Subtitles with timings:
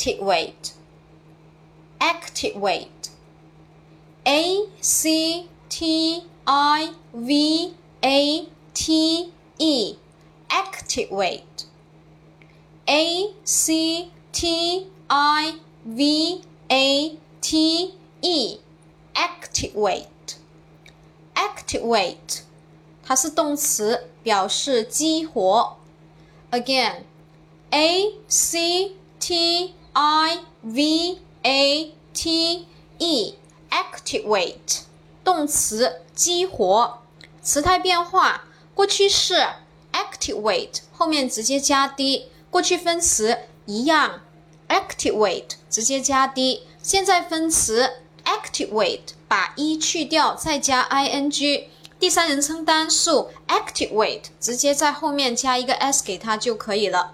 [0.00, 0.72] activate
[1.98, 3.10] activate
[4.24, 9.98] a c t i v a t e
[10.48, 11.66] activate
[12.86, 15.54] a c t i
[15.84, 18.60] v a t e
[19.14, 20.36] activate
[21.34, 22.40] activate
[23.02, 25.76] 它是动词，表示激活。
[26.50, 27.02] Again,
[27.70, 33.35] a c t i v a t e
[33.69, 34.81] activate
[35.23, 36.99] 动词，激活。
[37.43, 39.47] 时态变化，过去式
[39.91, 44.21] activate 后面直接加 d，过去分词一样
[44.69, 47.91] activate 直接加 d，现在分词
[48.23, 51.69] activate 把 e 去掉，再加 i n g。
[51.99, 57.13] 第三人称单数 activate 直接在后面加一个 s 给它就可以了。